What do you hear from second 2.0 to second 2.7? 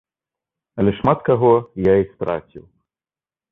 і страціў.